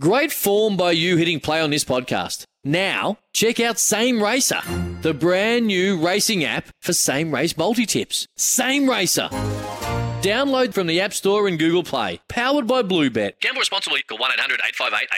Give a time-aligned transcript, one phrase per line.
[0.00, 2.42] Great form by you hitting play on this podcast.
[2.64, 4.60] Now, check out Same Racer,
[5.02, 8.26] the brand new racing app for same race multi tips.
[8.36, 9.28] Same Racer.
[10.20, 12.20] Download from the App Store and Google Play.
[12.28, 13.38] Powered by Bluebet.
[13.40, 14.02] Gamble responsibly.
[14.02, 15.08] Call 1 800 858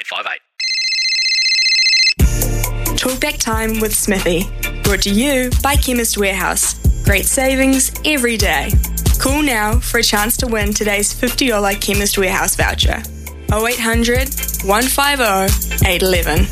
[2.21, 2.99] 858.
[2.99, 4.45] Talkback time with Smithy.
[4.83, 6.75] Brought to you by Chemist Warehouse.
[7.03, 8.73] Great savings every day.
[9.19, 13.03] Call now for a chance to win today's $50 Chemist Warehouse voucher.
[13.51, 16.47] 0800 150 811.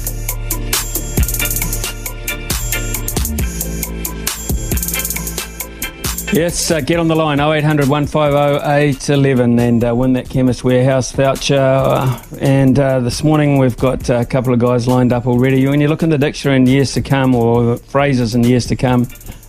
[6.32, 11.12] Yes, uh, get on the line 0800 150 811 and uh, win that Chemist Warehouse
[11.12, 11.56] voucher.
[11.56, 15.64] Uh, and uh, this morning we've got a couple of guys lined up already.
[15.66, 18.74] When you look in the dictionary in years to come or phrases in years to
[18.74, 19.06] come,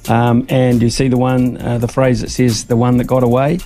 [0.09, 3.23] um, and you see the one, uh, the phrase that says the one that got
[3.23, 3.57] away,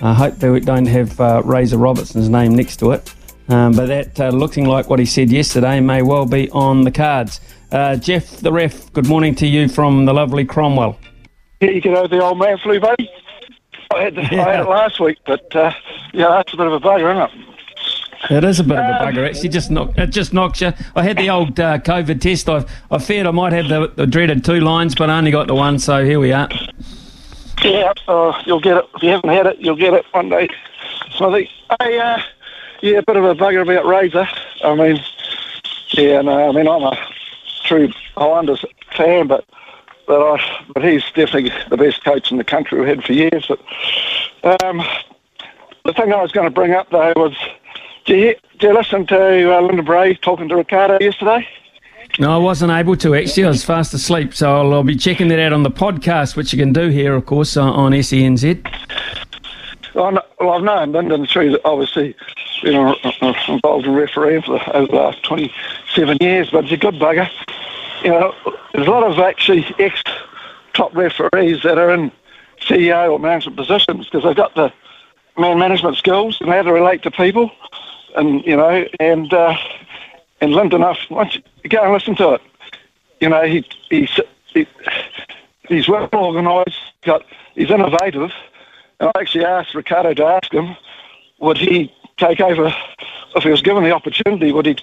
[0.00, 3.12] I hope they don't have uh, Razor Robertson's name next to it.
[3.48, 7.40] Um, but that looking like what he said yesterday may well be on the cards.
[7.70, 10.98] Jeff, the ref, good morning to you from the lovely Cromwell.
[11.60, 13.10] Yeah, you over the old man flu, buddy.
[13.94, 14.44] I had, the, yeah.
[14.44, 15.72] I had it last week, but uh,
[16.12, 17.48] yeah, that's a bit of a bugger, isn't it?
[18.30, 19.26] It is a bit of a bugger.
[19.26, 20.72] Actually, just knock, it just knocks you.
[20.94, 22.48] I had the old uh, COVID test.
[22.48, 25.46] I, I feared I might have the, the, dreaded two lines, but I only got
[25.46, 25.78] the one.
[25.78, 26.48] So here we are.
[27.62, 29.58] Yeah, so you'll get it if you haven't had it.
[29.58, 30.48] You'll get it one day.
[31.16, 32.18] So I think, hey, uh,
[32.80, 34.28] yeah, a bit of a bugger about Razor.
[34.64, 35.00] I mean,
[35.90, 36.96] yeah, no, I mean I'm a
[37.64, 38.64] true Highlanders
[38.96, 39.44] fan, but
[40.06, 43.46] but I, but he's definitely the best coach in the country we've had for years.
[44.42, 44.82] But um,
[45.84, 47.36] the thing I was going to bring up though was,
[48.06, 51.46] do you, do you listen to uh, Lyndon Bray talking to Ricardo yesterday?
[52.18, 53.44] No, I wasn't able to actually.
[53.44, 56.54] I was fast asleep, so I'll, I'll be checking that out on the podcast, which
[56.54, 57.92] you can do here, of course, on,
[59.94, 60.22] on SENZ.
[60.40, 62.14] Well, I've known Lyndon through obviously
[62.62, 62.94] been
[63.48, 67.30] involved in refereeing for the, over the last 27 years, but he's a good bugger
[68.02, 68.34] you know,
[68.72, 70.02] there's a lot of actually ex
[70.74, 72.12] top referees that are in
[72.60, 74.72] CEO or management positions because they've got the
[75.36, 77.50] man management skills and how to relate to people,
[78.16, 79.56] and you know, and uh,
[80.40, 82.42] and Lyndon, once you go and listen to it,
[83.20, 84.66] you know, he he's he,
[85.68, 88.30] he's well organised, got he's innovative.
[89.00, 90.76] And I actually asked Ricardo to ask him,
[91.38, 92.74] would he take over
[93.36, 94.76] if he was given the opportunity, would he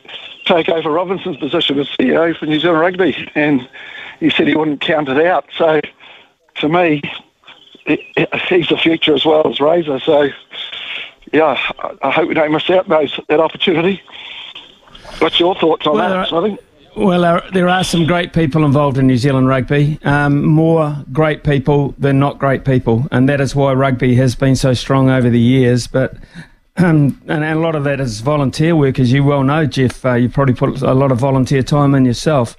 [0.46, 3.30] take over Robinson's position as CEO for New Zealand Rugby?
[3.36, 3.68] And
[4.20, 5.46] he said he wouldn't count it out.
[5.58, 5.82] So,
[6.56, 7.02] to me,
[7.86, 10.00] he's the future as well as Razor.
[10.00, 10.30] So,
[11.34, 11.60] yeah,
[12.02, 14.02] I hope we don't miss out those that opportunity.
[15.20, 16.34] What's your thoughts on well, that?
[16.34, 16.60] I think.
[16.96, 20.00] Well, there are some great people involved in New Zealand rugby.
[20.04, 24.56] Um, more great people than not great people, and that is why rugby has been
[24.56, 25.88] so strong over the years.
[25.88, 26.16] But
[26.78, 30.06] um, and, a lot of that is volunteer work, as you well know, Jeff.
[30.06, 32.56] Uh, you probably put a lot of volunteer time in yourself.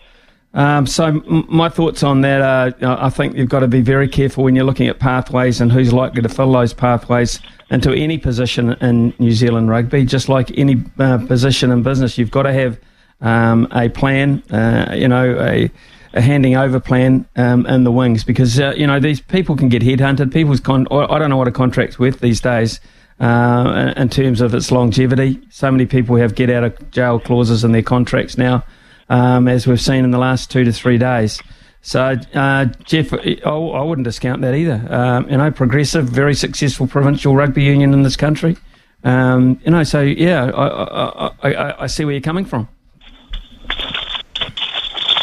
[0.53, 4.09] Um, so m- my thoughts on that are, I think you've got to be very
[4.09, 8.19] careful when you're looking at pathways and who's likely to fill those pathways into any
[8.19, 10.05] position in New Zealand rugby.
[10.05, 12.79] Just like any uh, position in business, you've got to have
[13.21, 14.43] um, a plan.
[14.51, 15.71] Uh, you know, a,
[16.15, 19.69] a handing over plan um, in the wings because uh, you know these people can
[19.69, 20.33] get headhunted.
[20.33, 22.81] People's con- I don't know what a contract's worth these days
[23.21, 25.41] uh, in terms of its longevity.
[25.51, 28.65] So many people have get out of jail clauses in their contracts now,
[29.09, 31.41] um, as we've seen in the last two to three days.
[31.83, 34.85] So, uh, Jeff, I, I, wouldn't discount that either.
[34.91, 38.57] Um, you know, progressive, very successful provincial rugby union in this country.
[39.05, 42.69] Um, you know, so yeah, I, I, I, see where you're coming from.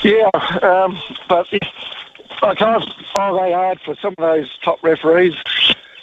[0.04, 0.30] Yeah,
[0.62, 1.48] um, but
[2.42, 5.36] I can't follow very hard for some of those top referees,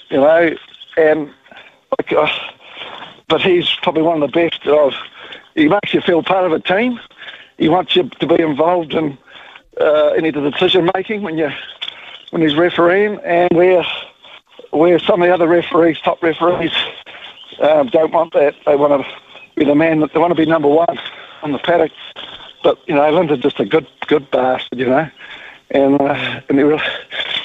[0.09, 0.57] you know,
[0.97, 1.31] and
[1.99, 2.27] like, uh,
[3.29, 4.95] but he's probably one of the best of.
[5.55, 6.99] He makes you feel part of a team.
[7.59, 9.19] He wants you to be involved in
[9.79, 11.51] uh, any of the decision making when you
[12.31, 13.85] when he's refereeing, and where
[14.71, 16.73] where some of the other referees, top referees,
[17.61, 18.55] um, don't want that.
[18.65, 19.13] They want to
[19.57, 20.99] be the man that they want to be number one
[21.43, 21.93] on the paddock.
[22.63, 25.09] But you know, Lyndon's just a good good bastard, you know,
[25.71, 26.83] and uh, and really,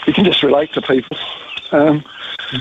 [0.08, 1.18] you can just relate to people.
[1.72, 2.04] Um,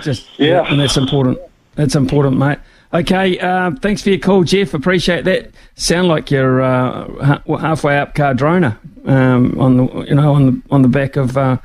[0.02, 0.62] just yeah.
[0.62, 1.38] yeah, and that's important.
[1.74, 2.58] That's important, mate.
[2.92, 4.72] Okay, uh, thanks for your call, Jeff.
[4.72, 5.50] Appreciate that.
[5.74, 10.82] Sound like you're uh, halfway up Cardrona um, on the you know on the on
[10.82, 11.56] the back of uh,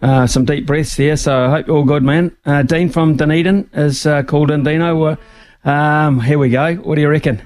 [0.00, 1.16] uh some deep breaths there.
[1.16, 2.36] So I hope you're all good, man.
[2.46, 4.62] Uh, Dean from Dunedin is uh, called in.
[4.62, 5.18] Dino,
[5.64, 6.76] um, here we go.
[6.76, 7.42] What do you reckon?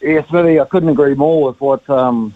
[0.00, 2.34] Yes, Smithy, I couldn't agree more with what um,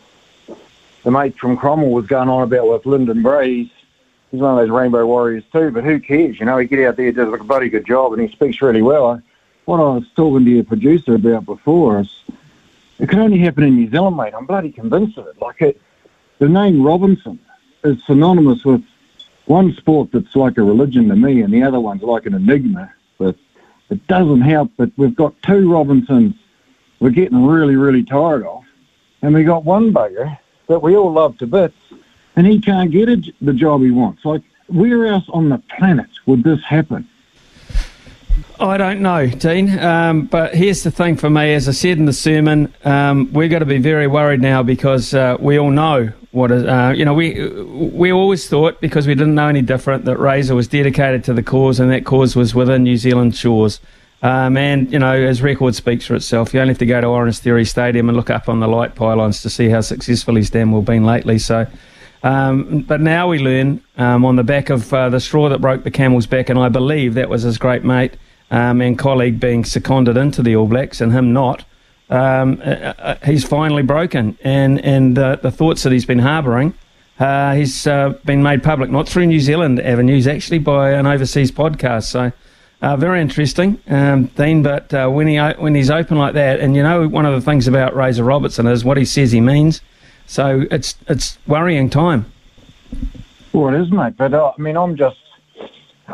[1.03, 3.19] the mate from Cromwell was going on about with Lyndon.
[3.45, 3.71] He's,
[4.31, 6.41] he's one of those Rainbow Warriors too, but who cares?
[6.41, 8.83] You know, he get out there, does a bloody good job, and he speaks really
[8.83, 9.23] well
[9.71, 12.25] what I was talking to your producer about before is
[12.99, 14.35] it can only happen in New Zealand, mate.
[14.37, 15.41] I'm bloody convinced of it.
[15.41, 15.81] Like it,
[16.41, 17.39] the name Robinson
[17.85, 18.83] is synonymous with
[19.47, 22.93] one sport that's like a religion to me, and the other one's like an enigma.
[23.17, 23.37] But
[23.91, 26.35] it doesn't help that we've got two Robinsons
[27.01, 28.63] we're getting really, really tired of,
[29.23, 30.39] and we got one bugger
[30.69, 31.77] that we all love to bits,
[32.37, 34.25] and he can't get a, the job he wants.
[34.25, 37.09] Like, where else on the planet would this happen?
[38.59, 39.79] I don't know, Dean.
[39.79, 41.55] Um, but here's the thing for me.
[41.55, 45.15] As I said in the sermon, um, we've got to be very worried now because
[45.15, 46.65] uh, we all know what is.
[46.65, 50.55] Uh, you know, we we always thought because we didn't know any different that Razor
[50.55, 53.81] was dedicated to the cause, and that cause was within New Zealand shores.
[54.23, 57.07] Um, and you know, as record speaks for itself, you only have to go to
[57.07, 60.73] Orangetheory Stadium and look up on the light pylons to see how successful his dam
[60.73, 61.39] will been lately.
[61.39, 61.67] So.
[62.23, 65.85] Um, but now we learn um, on the back of uh, the straw that broke
[65.85, 68.13] the camel's back, and I believe that was his great mate
[68.51, 71.65] um, and colleague being seconded into the All Blacks and him not,
[72.11, 74.37] um, uh, uh, he's finally broken.
[74.43, 76.75] And, and uh, the thoughts that he's been harbouring,
[77.19, 81.53] uh, he's uh, been made public, not through New Zealand avenues, actually by an overseas
[81.53, 82.05] podcast.
[82.05, 82.33] So
[82.83, 84.63] uh, very interesting, um, Dean.
[84.63, 87.69] But when, he, when he's open like that, and you know, one of the things
[87.69, 89.81] about Razor Robertson is what he says he means.
[90.27, 92.31] So it's, it's worrying time.
[93.53, 94.17] Well, it is, mate.
[94.17, 95.17] But I mean, I'm just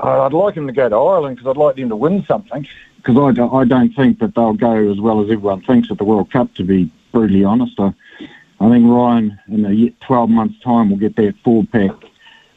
[0.02, 2.66] I'd like him to go to Ireland because I'd like them to win something.
[2.96, 5.98] Because I don't, I don't think that they'll go as well as everyone thinks at
[5.98, 6.52] the World Cup.
[6.54, 7.92] To be brutally honest, I,
[8.60, 11.92] I think Ryan in a 12 months' time will get that four pack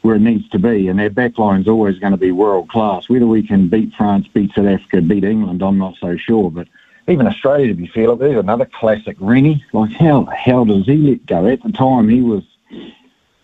[0.02, 3.08] where it needs to be, and their backline's always going to be world class.
[3.08, 6.50] Whether we can beat France, beat South Africa, beat England, I'm not so sure.
[6.50, 6.68] But
[7.08, 9.64] even Australia, to be fair, there's another classic Rennie.
[9.72, 11.46] Like how the hell does he let go?
[11.46, 12.44] At the time, he was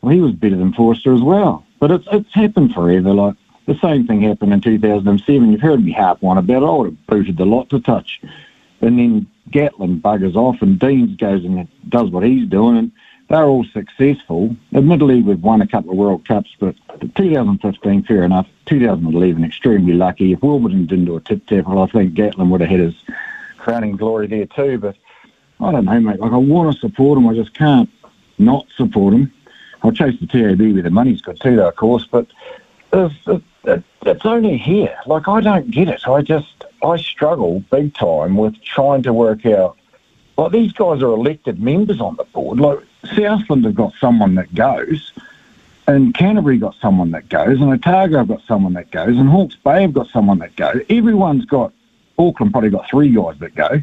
[0.00, 1.64] well, he was better than Foster as well.
[1.78, 3.12] But it's it's happened forever.
[3.12, 3.36] Like
[3.66, 5.52] the same thing happened in 2007.
[5.52, 6.62] You've heard me harp on about.
[6.62, 8.20] I would have booted the lot to touch.
[8.80, 12.76] And then Gatland buggers off and Deans goes and does what he's doing.
[12.76, 12.92] And
[13.28, 14.54] they're all successful.
[14.72, 16.76] Admittedly, we've won a couple of World Cups, but
[17.16, 18.46] 2015, fair enough.
[18.66, 20.32] 2011, extremely lucky.
[20.32, 22.94] If Warburton didn't do a tip well, I think Gatland would have had his
[23.58, 24.78] crowning glory there too.
[24.78, 24.96] But
[25.60, 26.20] I don't know, mate.
[26.20, 27.28] Like, I want to support him.
[27.28, 27.90] I just can't
[28.38, 29.32] not support him.
[29.82, 32.06] I'll chase the TAB where the money's good too, though, of course.
[32.10, 32.26] But
[32.92, 33.14] it's,
[34.02, 34.96] it's only here.
[35.06, 36.06] Like, I don't get it.
[36.06, 39.76] I just, I struggle big time with trying to work out.
[40.36, 42.60] Like, these guys are elected members on the board.
[42.60, 42.80] Like,
[43.14, 45.12] Southland have got someone that goes,
[45.86, 49.56] and Canterbury got someone that goes, and Otago have got someone that goes, and Hawke's
[49.56, 50.82] Bay have got someone that goes.
[50.88, 51.72] Everyone's got,
[52.18, 53.82] Auckland probably got three guys that go,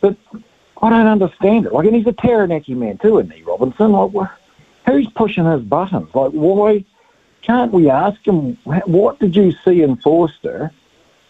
[0.00, 0.16] but
[0.82, 1.72] I don't understand it.
[1.72, 3.92] Like, and he's a Taranaki man too, isn't he, Robinson?
[3.92, 4.30] Like,
[4.86, 6.14] who's pushing his buttons?
[6.14, 6.84] Like, why?
[7.42, 10.70] can't we ask him, what did you see in Foster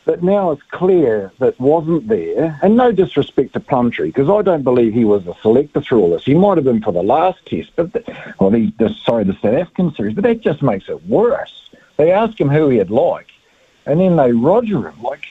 [0.05, 2.59] that now it's clear that wasn't there?
[2.63, 6.11] And no disrespect to Plumtree, because I don't believe he was a selector through all
[6.11, 6.25] this.
[6.25, 9.35] He might have been for the last test, but the, or the, the sorry, the
[9.35, 11.71] South African series, but that just makes it worse.
[11.97, 13.29] They ask him who he'd like,
[13.87, 15.03] and then they roger him.
[15.03, 15.27] Like,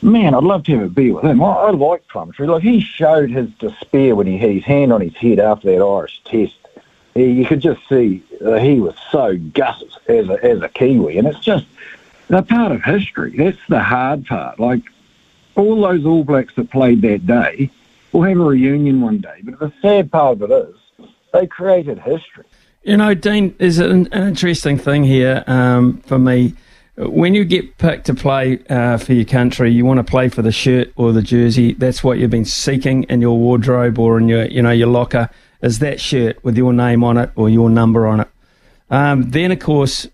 [0.00, 1.42] man, I'd love to have a beer with him.
[1.42, 2.46] I, I like Plumtree.
[2.46, 5.84] Like, he showed his despair when he had his hand on his head after that
[5.84, 6.56] Irish test
[7.14, 8.22] you could just see
[8.60, 11.66] he was so gutted as a, as a Kiwi, and it's just
[12.32, 13.34] a part of history.
[13.36, 14.58] That's the hard part.
[14.58, 14.82] Like
[15.54, 17.70] all those All Blacks that played that day
[18.12, 21.98] will have a reunion one day, but the sad part of it is they created
[21.98, 22.44] history.
[22.82, 26.54] You know, Dean, is an, an interesting thing here um, for me.
[26.96, 30.42] When you get picked to play uh, for your country, you want to play for
[30.42, 31.72] the shirt or the jersey.
[31.72, 35.30] That's what you've been seeking in your wardrobe or in your, you know, your locker
[35.62, 38.28] is that shirt with your name on it or your number on it.
[38.90, 40.06] Um, then, of course,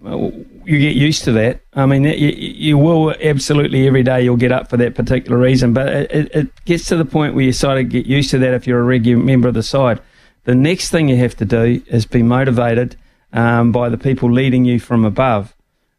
[0.68, 1.60] you get used to that.
[1.72, 5.72] I mean, you, you, will absolutely every day you'll get up for that particular reason,
[5.72, 8.52] but it, it, gets to the point where you sort of get used to that
[8.52, 9.98] if you're a regular member of the side.
[10.44, 12.96] The next thing you have to do is be motivated
[13.32, 15.54] um, by the people leading you from above.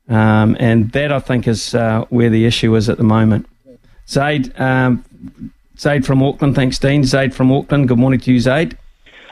[0.08, 3.48] Um, and that, I think, is uh, where the issue is at the moment.
[4.08, 5.04] Zaid, um,
[5.80, 6.54] Zaid from Auckland.
[6.54, 7.04] Thanks, Dean.
[7.04, 7.88] Zaid from Auckland.
[7.88, 8.78] Good morning to you, Zaid.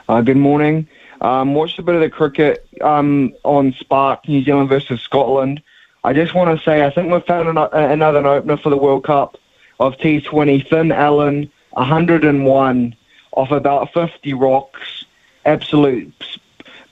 [0.10, 0.88] Uh, good morning.
[1.22, 5.62] Um, watched a bit of the cricket um, on Spark, New Zealand versus Scotland.
[6.04, 9.04] I just want to say I think we've found an, another opener for the World
[9.04, 9.38] Cup
[9.80, 10.68] of T20.
[10.68, 12.96] Finn Allen, 101
[13.32, 15.06] off about 50 rocks.
[15.46, 16.14] Absolute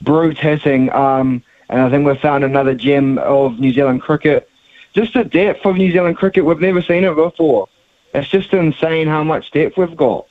[0.00, 0.90] brute hitting.
[0.92, 4.48] Um, and I think we've found another gem of New Zealand cricket.
[4.94, 7.68] Just the depth of New Zealand cricket, we've never seen it before.
[8.14, 10.26] It's just insane how much depth we've got.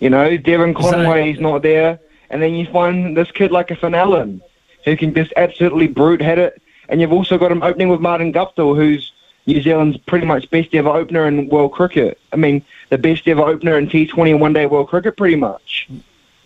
[0.00, 3.94] You know, Devon Conway's not there, and then you find this kid like a Finn
[3.94, 4.42] Allen
[4.84, 6.62] who can just absolutely brute hit it.
[6.88, 9.12] And you've also got him opening with Martin Guptill, who's
[9.46, 12.18] New Zealand's pretty much best ever opener in world cricket.
[12.32, 15.88] I mean, the best ever opener in T20 and one day world cricket, pretty much.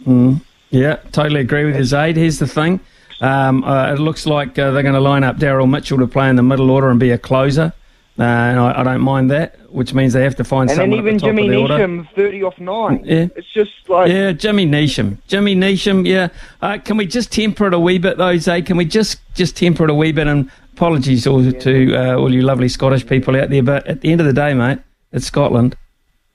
[0.04, 0.40] Mm.
[0.70, 2.16] Yeah, totally agree with Zaid.
[2.16, 2.80] Here's the thing
[3.20, 6.28] um, uh, it looks like uh, they're going to line up Daryl Mitchell to play
[6.28, 7.72] in the middle order and be a closer.
[8.18, 10.98] Uh, and I, I, don't mind that, which means they have to find and someone
[10.98, 13.02] And then even Jimmy Neesham, thirty off nine.
[13.04, 16.06] Yeah, it's just like yeah, Jimmy Neesham, Jimmy Neesham.
[16.06, 16.28] Yeah,
[16.60, 18.60] uh, can we just temper it a wee bit, though, Zay?
[18.60, 20.26] Can we just just temper it a wee bit?
[20.26, 21.58] And apologies all, yeah.
[21.60, 24.34] to uh, all you lovely Scottish people out there, but at the end of the
[24.34, 25.74] day, mate, it's Scotland.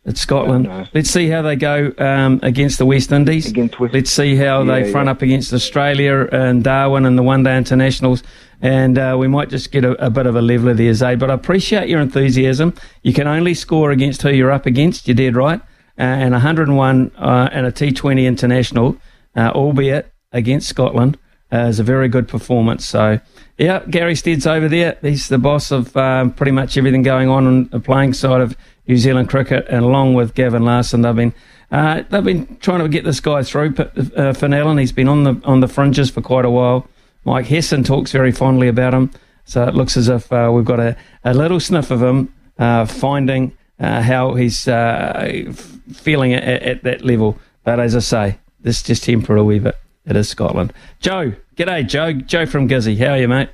[0.08, 0.90] It's Scotland.
[0.94, 3.48] Let's see how they go um, against the West Indies.
[3.48, 5.12] Against West- Let's see how yeah, they front yeah.
[5.12, 8.24] up against Australia and Darwin and the one day internationals.
[8.62, 11.16] And uh, we might just get a, a, bit of a leveler there, Zay.
[11.16, 12.74] But I appreciate your enthusiasm.
[13.04, 15.10] You can only score against who you're up against.
[15.10, 15.60] You're dead right.
[16.00, 18.96] Uh, and 101 uh, and a T20 international,
[19.36, 21.18] uh, albeit against Scotland,
[21.52, 22.88] uh, is a very good performance.
[22.88, 23.20] So,
[23.58, 24.98] yeah, Gary Stead's over there.
[25.02, 28.56] He's the boss of um, pretty much everything going on on the playing side of
[28.88, 31.34] New Zealand cricket, and along with Gavin Larsen, they've been
[31.72, 33.76] uh, they've been trying to get this guy through.
[33.78, 36.88] Uh, Allen, he's been on the on the fringes for quite a while.
[37.26, 39.12] Mike Hesson talks very fondly about him,
[39.44, 42.86] so it looks as if uh, we've got a, a little sniff of him uh,
[42.86, 45.52] finding uh, how he's uh,
[45.92, 47.38] feeling at, at, that level.
[47.66, 49.76] But as I say, this just temper a wee bit.
[50.06, 50.72] It is Scotland.
[51.02, 52.14] Joe, g'day, Joe.
[52.14, 52.98] Joe from Gizzy.
[52.98, 53.50] How are you, mate?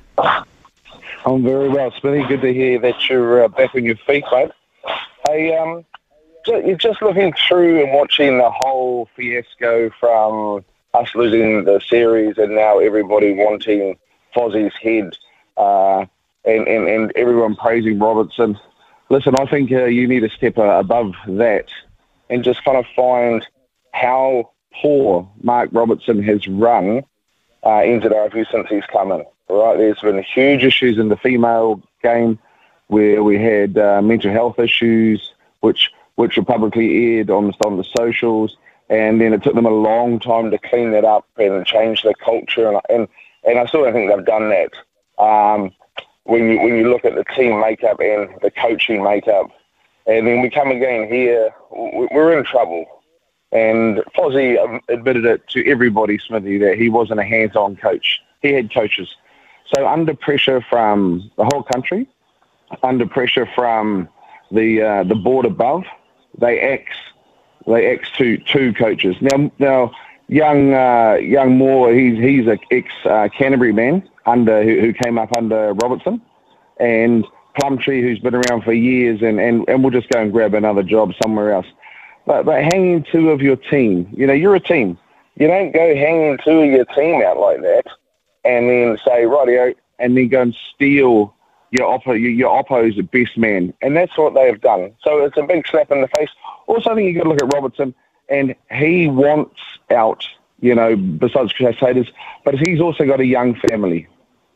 [1.26, 2.24] I'm very well, Smithy.
[2.28, 4.52] Good to hear that you're back on your feet, mate.
[5.28, 5.84] I um,
[6.46, 12.54] you're just looking through and watching the whole fiasco from us losing the series and
[12.54, 13.98] now everybody wanting
[14.34, 15.16] Fozzie's head
[15.56, 16.04] uh,
[16.44, 18.58] and, and, and everyone praising Robertson.
[19.08, 21.68] Listen, I think uh, you need to step uh, above that
[22.28, 23.46] and just kind of find
[23.92, 24.50] how
[24.82, 27.02] poor Mark Robertson has run
[27.62, 29.24] uh, NZRFU since he's come in.
[29.48, 32.38] Right, there's been huge issues in the female game
[32.88, 37.84] where we had uh, mental health issues, which which were publicly aired on on the
[37.96, 38.56] socials,
[38.88, 42.14] and then it took them a long time to clean that up and change the
[42.24, 43.08] culture, and and,
[43.44, 44.72] and I still don't think they've done that.
[45.22, 45.72] Um,
[46.24, 49.50] when you when you look at the team makeup and the coaching makeup,
[50.06, 52.86] and then we come again here, we're in trouble.
[53.52, 58.20] And Fozzie admitted it to everybody, Smithy, that he wasn't a hands-on coach.
[58.42, 59.14] He had coaches.
[59.72, 62.08] So under pressure from the whole country,
[62.82, 64.08] under pressure from
[64.50, 65.84] the uh, the board above.
[66.38, 66.90] They ex
[67.66, 69.16] they ex two two coaches.
[69.20, 69.92] Now now
[70.28, 75.18] young uh, young Mooar he's he's a ex uh, Canterbury man under who, who came
[75.18, 76.20] up under Robertson,
[76.78, 77.24] and
[77.60, 80.82] Plumtree who's been around for years and, and, and we'll just go and grab another
[80.82, 81.66] job somewhere else.
[82.26, 84.98] But but hanging two of your team, you know, you're a team.
[85.36, 87.86] You don't go hanging two of your team out like that
[88.44, 91.34] and then say, rightio, and then go and steal
[91.74, 94.92] your oppo, your, your oppo's best man, and that's what they have done.
[95.02, 96.30] So it's a big slap in the face.
[96.66, 97.94] Also, I think you've got to look at Robertson,
[98.28, 100.24] and he wants out.
[100.60, 102.10] You know, besides Crusaders,
[102.44, 104.06] but he's also got a young family,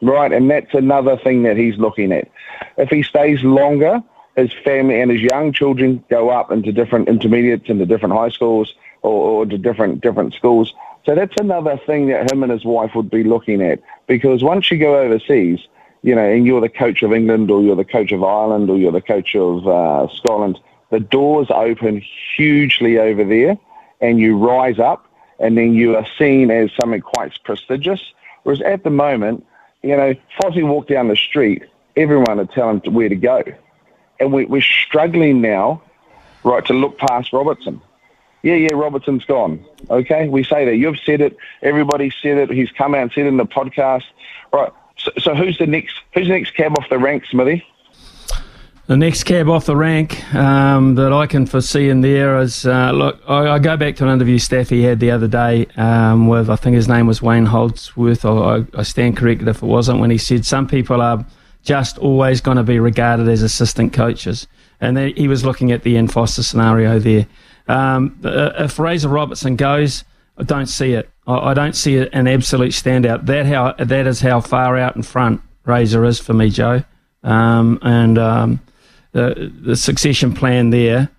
[0.01, 0.33] right?
[0.33, 2.31] And that's another thing that he's looking at.
[2.79, 4.03] If he stays longer,
[4.37, 8.73] his family and his young children go up into different intermediates, into different high schools,
[9.03, 10.73] or, or to different different schools.
[11.05, 13.83] So that's another thing that him and his wife would be looking at.
[14.07, 15.61] Because once you go overseas,
[16.03, 18.77] you know, and you're the coach of England or you're the coach of Ireland or
[18.77, 20.59] you're the coach of uh, Scotland,
[20.91, 22.03] the doors open
[22.37, 23.59] hugely over there
[24.01, 25.07] and you rise up
[25.39, 28.01] and then you are seen as something quite prestigious.
[28.43, 29.47] Whereas at the moment,
[29.83, 31.65] you know, Fozzie walked down the street,
[31.97, 33.43] everyone would tell him where to go.
[34.21, 35.83] And we, we're struggling now,
[36.43, 37.81] right, to look past Robertson.
[38.43, 39.65] Yeah, yeah, Robertson's gone.
[39.91, 40.77] Okay, we say that.
[40.77, 41.37] You've said it.
[41.63, 42.51] Everybody said it.
[42.51, 44.05] He's come out and said it in the podcast.
[44.53, 45.95] Right, so, so who's the next?
[46.15, 47.65] Who's the next cab off the rank, Smithy?
[48.89, 52.91] The next cab off the rank um, that I can foresee in there is uh,
[52.93, 53.21] look.
[53.29, 56.57] I, I, go back to an interview Staffy had the other day um, with I
[56.57, 58.25] think his name was Wayne Holdsworth.
[58.25, 61.25] I, I stand corrected if it wasn't when he said some people are
[61.63, 64.47] just always going to be regarded as assistant coaches,
[64.81, 67.27] and they, he was looking at the Ian Foster scenario there.
[67.67, 70.03] Um, uh, if Razor Robertson goes,
[70.39, 71.11] I don't see it.
[71.29, 73.27] I, I don't see an absolute standout.
[73.27, 76.83] That how that is how far out in front Razor is for me, Joe.
[77.23, 78.61] Um, and um,
[79.13, 81.11] the, the succession plan there,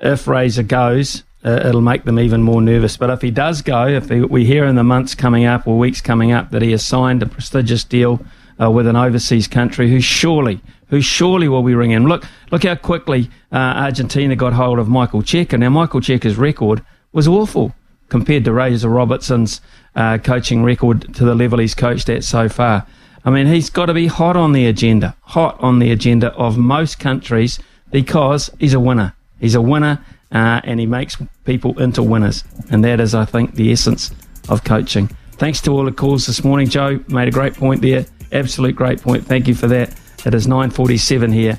[0.00, 2.96] if Razor goes, uh, it'll make them even more nervous.
[2.96, 5.78] But if he does go, if he, we hear in the months coming up or
[5.78, 8.20] weeks coming up that he has signed a prestigious deal
[8.60, 12.06] uh, with an overseas country, who surely, who surely will be ringing him.
[12.06, 15.58] Look, look how quickly uh, Argentina got hold of Michael Cheika.
[15.58, 17.74] Now, Michael Cheika's record was awful
[18.08, 19.60] compared to Razor Robertson's
[19.94, 22.86] uh, coaching record to the level he's coached at so far.
[23.24, 26.56] I mean, he's got to be hot on the agenda, hot on the agenda of
[26.56, 27.58] most countries
[27.90, 29.14] because he's a winner.
[29.40, 32.44] He's a winner uh, and he makes people into winners.
[32.70, 34.12] And that is, I think, the essence
[34.48, 35.08] of coaching.
[35.32, 36.68] Thanks to all the calls this morning.
[36.68, 38.06] Joe made a great point there.
[38.32, 39.26] Absolute great point.
[39.26, 39.94] Thank you for that.
[40.24, 41.58] It is 9.47 here